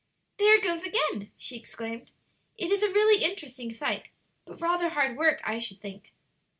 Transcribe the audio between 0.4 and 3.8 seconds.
it goes again!" she exclaimed. "It is a really interesting